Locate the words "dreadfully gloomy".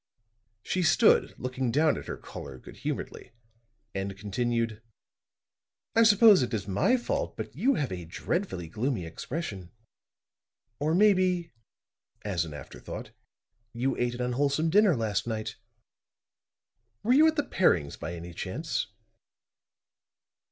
8.05-9.05